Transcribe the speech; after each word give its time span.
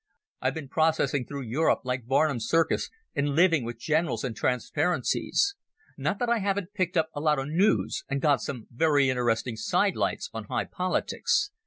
I've 0.41 0.55
been 0.55 0.67
processing 0.67 1.27
through 1.27 1.43
Europe 1.43 1.81
like 1.83 2.07
Barnum's 2.07 2.47
Circus, 2.47 2.89
and 3.13 3.35
living 3.35 3.63
with 3.63 3.77
generals 3.77 4.23
and 4.23 4.35
transparencies. 4.35 5.53
Not 5.95 6.17
that 6.17 6.27
I 6.27 6.39
haven't 6.39 6.73
picked 6.73 6.97
up 6.97 7.11
a 7.13 7.21
lot 7.21 7.37
of 7.37 7.49
noos, 7.49 8.03
and 8.09 8.19
got 8.19 8.41
some 8.41 8.65
very 8.71 9.11
interesting 9.11 9.55
sidelights 9.55 10.31
on 10.33 10.45
high 10.45 10.65
politics. 10.65 11.51